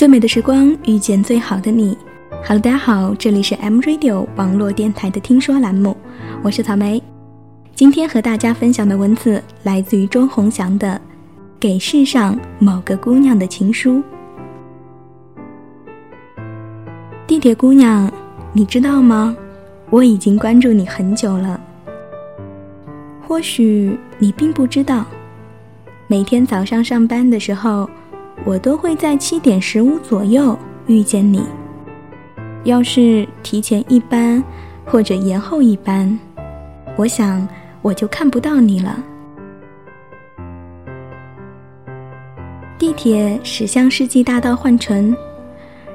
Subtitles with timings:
[0.00, 1.94] 最美的时光遇见最好的你。
[2.42, 5.94] Hello，大家好，这里是 M Radio 网络电台的听说栏目，
[6.42, 7.02] 我是草莓。
[7.74, 10.88] 今天和大家分享的文字来自于周鸿祥的
[11.60, 13.96] 《给世上某个姑娘的情书》。
[17.26, 18.10] 地铁姑娘，
[18.54, 19.36] 你知道吗？
[19.90, 21.60] 我已经关注你很久了。
[23.28, 25.04] 或许你并不知道，
[26.06, 27.86] 每天早上上班的时候。
[28.44, 31.44] 我都会在七点十五左右遇见你。
[32.64, 34.42] 要是提前一班
[34.84, 36.18] 或者延后一班，
[36.96, 37.46] 我想
[37.82, 39.02] 我就看不到你了。
[42.78, 45.14] 地铁驶向世纪大道换乘，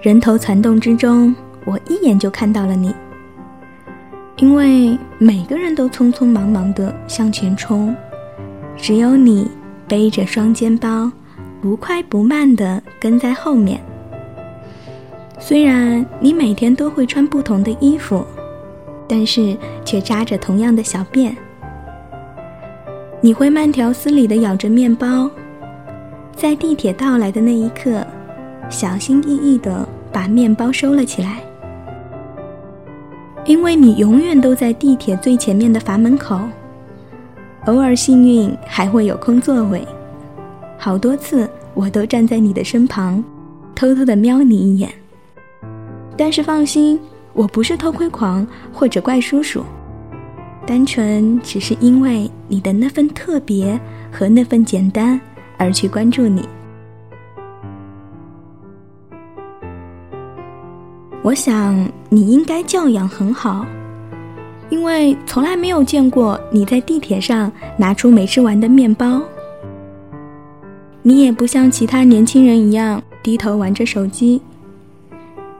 [0.00, 1.34] 人头攒动之中，
[1.64, 2.94] 我一眼就看到了你。
[4.36, 7.94] 因为每个人都匆匆忙忙的向前冲，
[8.76, 9.50] 只有你
[9.86, 11.10] 背着双肩包。
[11.60, 13.80] 不快不慢地跟在后面。
[15.38, 18.24] 虽然你每天都会穿不同的衣服，
[19.08, 21.34] 但是却扎着同样的小辫。
[23.20, 25.30] 你会慢条斯理地咬着面包，
[26.34, 28.06] 在地铁到来的那一刻，
[28.70, 31.40] 小心翼翼地把面包收了起来。
[33.44, 36.38] 因为你永远都在地铁最前面的阀门口，
[37.66, 39.86] 偶尔幸运还会有空座位。
[40.82, 43.22] 好多次，我都站在你的身旁，
[43.74, 44.90] 偷偷的瞄你一眼。
[46.16, 46.98] 但是放心，
[47.34, 49.62] 我不是偷窥狂或者怪叔叔，
[50.66, 53.78] 单纯只是因为你的那份特别
[54.10, 55.20] 和那份简单
[55.58, 56.48] 而去关注你。
[61.22, 63.66] 我想你应该教养很好，
[64.70, 69.20] 因为从来没有见过你在地铁上拿出没吃完的面包。
[71.02, 74.40] 你也不像其他年轻人一样低头玩着手机。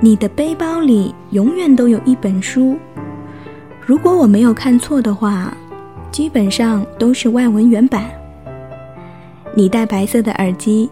[0.00, 2.76] 你的背包里永远都有一本书，
[3.84, 5.52] 如果我没有看错的话，
[6.10, 8.04] 基本上都是外文原版。
[9.54, 10.88] 你戴白色的耳机，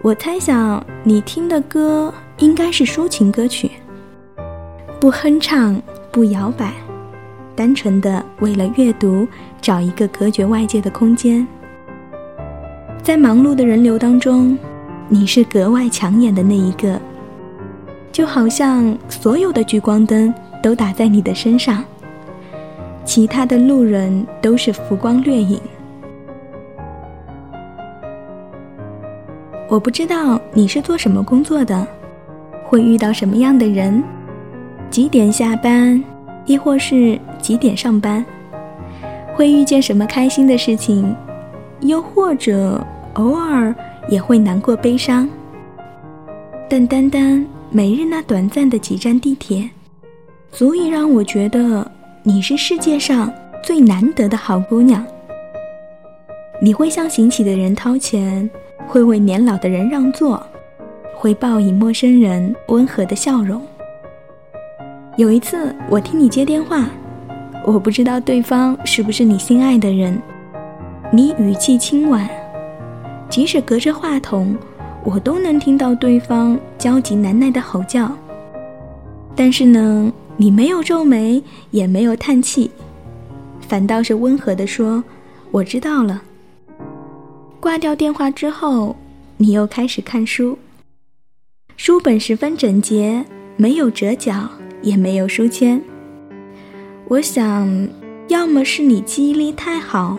[0.00, 3.70] 我猜想你听的歌应该是抒情歌曲，
[5.00, 6.72] 不哼唱，不摇摆，
[7.54, 9.26] 单纯的为了阅读
[9.60, 11.46] 找一个隔绝外界的空间。
[13.06, 14.58] 在忙碌的人流当中，
[15.08, 17.00] 你是格外抢眼的那一个，
[18.10, 21.84] 就好像所有的聚光灯都打在你的身上，
[23.04, 25.60] 其他的路人都是浮光掠影。
[29.68, 31.86] 我不知道你是做什么工作的，
[32.64, 34.02] 会遇到什么样的人，
[34.90, 36.02] 几点下班，
[36.44, 38.26] 亦或是几点上班，
[39.36, 41.14] 会遇见什么开心的事情，
[41.82, 42.84] 又或者。
[43.16, 43.74] 偶尔
[44.08, 45.26] 也会难过悲伤，
[46.68, 49.68] 但单单每日那短暂的几站地铁，
[50.52, 51.90] 足以让我觉得
[52.22, 53.32] 你是世界上
[53.62, 55.04] 最难得的好姑娘。
[56.60, 58.48] 你会向行乞的人掏钱，
[58.86, 60.46] 会为年老的人让座，
[61.14, 63.62] 会报以陌生人温和的笑容。
[65.16, 66.84] 有一次我听你接电话，
[67.64, 70.20] 我不知道对方是不是你心爱的人，
[71.10, 72.28] 你语气轻婉。
[73.28, 74.56] 即使隔着话筒，
[75.04, 78.10] 我都能听到对方焦急难耐的吼叫。
[79.34, 82.70] 但是呢，你没有皱眉，也没有叹气，
[83.60, 85.02] 反倒是温和地说
[85.50, 86.22] ：“我知道了。”
[87.60, 88.96] 挂掉电话之后，
[89.36, 90.56] 你又开始看书。
[91.76, 93.24] 书本十分整洁，
[93.56, 94.48] 没有折角，
[94.80, 95.82] 也没有书签。
[97.08, 97.88] 我想，
[98.28, 100.18] 要么是你记忆力太好。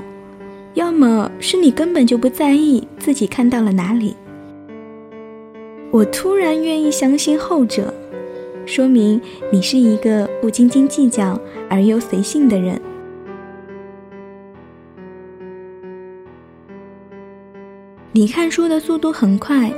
[0.78, 4.16] 要么是你根本就不在意自己看到了哪里。
[5.90, 7.92] 我突然愿意相信后者，
[8.64, 9.20] 说明
[9.52, 12.80] 你是一个不斤斤计较而又随性的人。
[18.12, 19.74] 你看书的速度很快，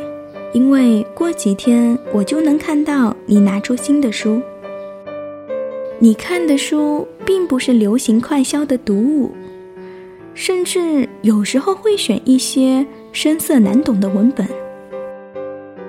[0.51, 4.41] 因为过几天我就能看到你拿出新的书。
[5.97, 9.31] 你看的书并不是流行快销的读物。
[10.39, 14.47] 甚至有时候会选一些深涩难懂的文本。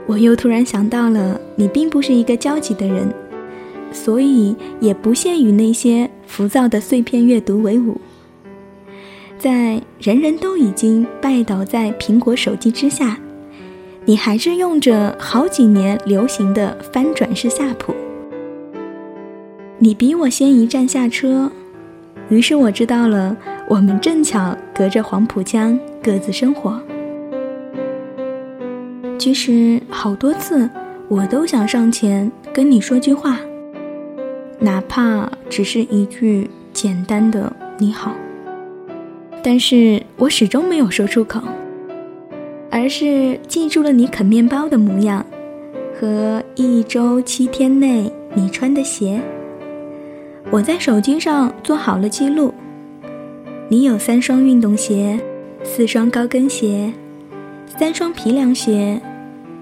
[0.09, 3.15] 我又突然想到了，你并不是一个焦急的人，
[3.93, 8.01] 所以也不屑与那些浮躁的碎片阅读为伍。
[9.39, 13.21] 在人人都已经拜倒在苹果手机之下，
[14.05, 17.95] 你还是用着好几年流行的翻转式夏普。
[19.79, 21.53] 你比我先一站下车，
[22.31, 23.37] 于是我知道了。
[23.69, 26.83] 我们正巧隔着黄浦江各自生活。
[29.17, 30.69] 其实好多次，
[31.07, 33.39] 我都想上前跟你说句话，
[34.59, 38.13] 哪怕只是一句简单的“你好”，
[39.41, 41.41] 但是我始终没有说出口，
[42.73, 45.25] 而是记住了你啃面包的模样，
[45.95, 49.21] 和一周七天内你穿的鞋。
[50.53, 52.53] 我在手机上做好了记录，
[53.69, 55.17] 你有三双运动鞋，
[55.63, 56.93] 四双高跟鞋，
[57.79, 59.01] 三双皮凉鞋，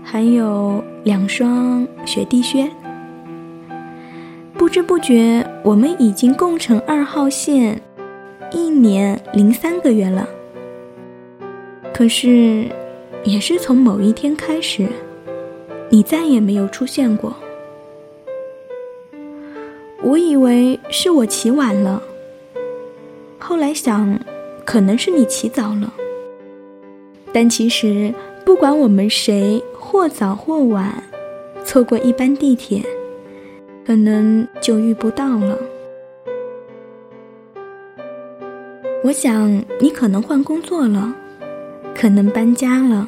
[0.03, 2.71] 还有两双雪地靴。
[4.55, 7.79] 不知不觉，我们已经共乘二号线
[8.51, 10.27] 一年零三个月了。
[11.93, 12.65] 可是，
[13.25, 14.89] 也是从某一天开始，
[15.91, 17.37] 你再也没有出现过。
[20.01, 22.01] 我以为是我起晚了，
[23.39, 24.19] 后来想，
[24.65, 25.93] 可能是你起早了。
[27.33, 28.15] 但其实，
[28.45, 31.03] 不管我们谁或早或晚，
[31.65, 32.83] 错过一班地铁，
[33.85, 35.59] 可能就遇不到了。
[39.03, 39.51] 我想，
[39.81, 41.13] 你可能换工作了，
[41.95, 43.07] 可能搬家了，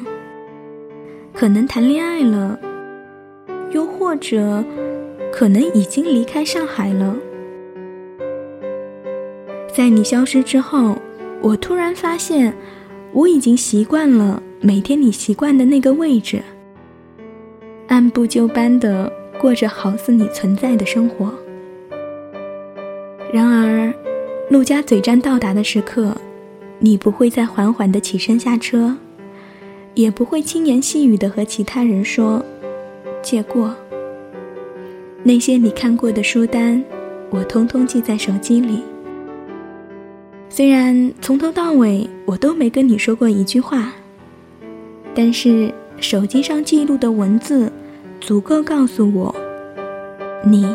[1.33, 2.59] 可能谈恋爱了，
[3.71, 4.63] 又或者……
[5.41, 7.17] 可能已经离开上海了。
[9.75, 10.95] 在你消失之后，
[11.41, 12.53] 我突然发现，
[13.11, 16.43] 我已经习惯了每天你习惯的那个位置，
[17.87, 21.33] 按部就班的过着好似你存在的生活。
[23.33, 23.91] 然而，
[24.47, 26.15] 陆家嘴站到达的时刻，
[26.77, 28.95] 你不会再缓缓的起身下车，
[29.95, 32.45] 也不会轻言细语的和其他人说
[33.23, 33.75] “借过”。
[35.23, 36.83] 那些你看过的书单，
[37.29, 38.81] 我通通记在手机里。
[40.49, 43.93] 虽然从头到尾我都没跟你说过一句话，
[45.13, 47.71] 但是手机上记录的文字，
[48.19, 49.33] 足够告诉我，
[50.43, 50.67] 你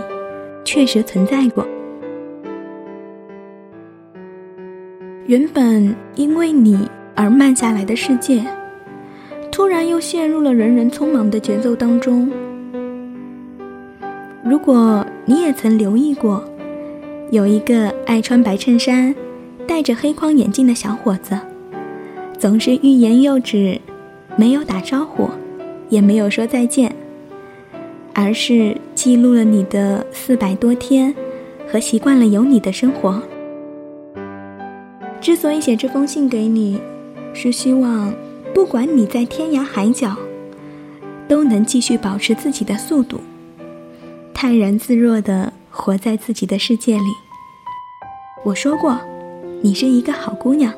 [0.64, 1.66] 确实存在过。
[5.26, 8.44] 原本因为你而慢下来的世界，
[9.50, 12.30] 突然又陷入了人人匆忙的节奏当中。
[14.48, 16.44] 如果你也曾留意过，
[17.32, 19.12] 有一个爱穿白衬衫、
[19.66, 21.36] 戴着黑框眼镜的小伙子，
[22.38, 23.80] 总是欲言又止，
[24.36, 25.28] 没有打招呼，
[25.88, 26.94] 也没有说再见，
[28.14, 31.12] 而是记录了你的四百多天
[31.66, 33.20] 和习惯了有你的生活。
[35.20, 36.80] 之所以写这封信给你，
[37.34, 38.14] 是希望
[38.54, 40.16] 不管你在天涯海角，
[41.26, 43.18] 都能继续保持自己的速度。
[44.38, 47.16] 泰然自若的活在自己的世界里。
[48.44, 48.94] 我说过，
[49.62, 50.70] 你是一个好姑娘，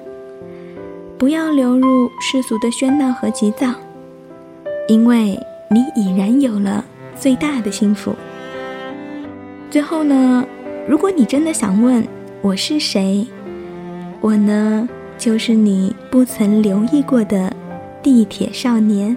[1.19, 3.75] 不要流入世俗的喧闹和急躁，
[4.87, 5.37] 因为
[5.73, 6.85] 你已然有了
[7.19, 8.15] 最大的幸福。
[9.73, 10.47] 最后呢，
[10.89, 12.07] 如果你真的想问
[12.41, 13.27] 我是谁，
[14.21, 14.89] 我呢
[15.19, 17.53] 就是你不曾留意过的
[18.05, 19.17] 地铁少年。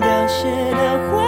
[0.00, 1.25] 凋谢的花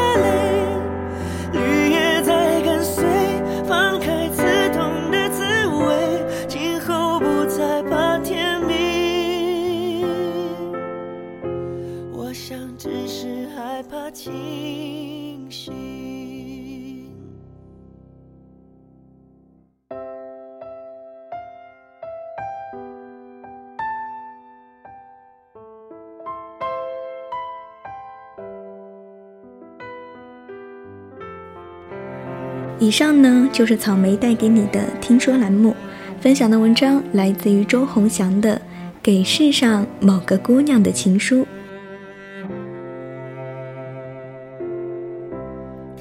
[32.81, 35.75] 以上呢就是草莓带给你的听说栏目，
[36.21, 38.55] 分享的文章来自于周鸿祥的
[39.03, 41.41] 《给世上某个姑娘的情书》。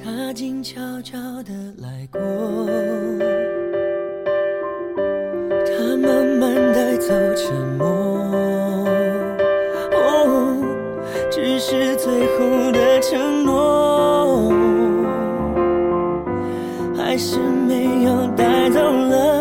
[0.00, 2.20] 他静悄悄地来过，
[5.66, 7.86] 他慢慢带走沉默，
[9.92, 10.64] 哦，
[11.28, 13.77] 只是最后的承诺，
[17.18, 19.37] 是没有带走了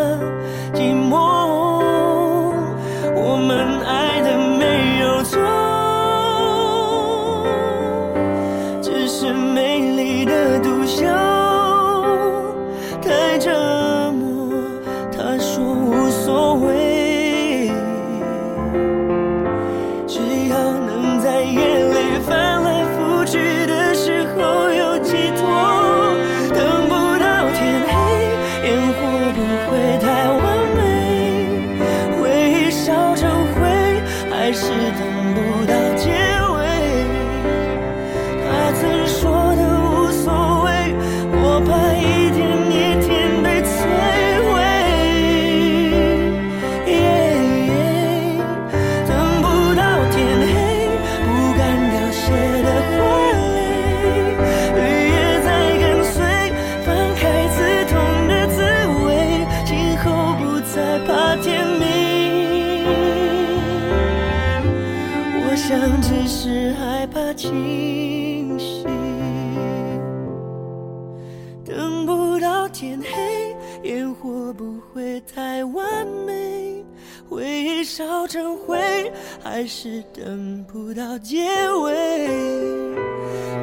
[79.57, 81.47] 还是等不到结
[81.81, 82.27] 尾。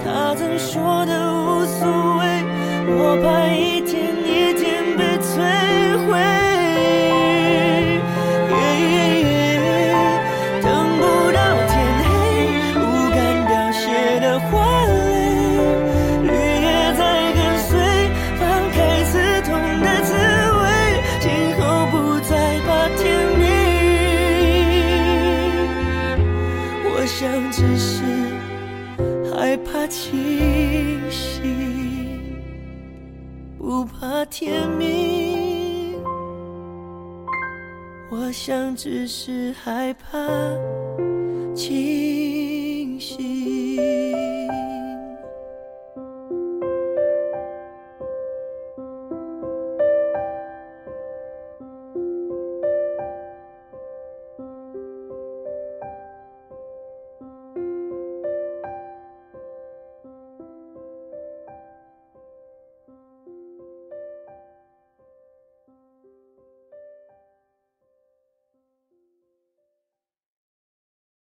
[0.05, 1.87] 他曾说的无所
[2.19, 2.43] 谓，
[2.99, 5.84] 我怕一天一天被摧毁
[29.85, 31.43] 怕清醒，
[33.59, 35.99] 不怕天明。
[38.11, 40.17] 我想只是害怕
[41.55, 42.44] 清。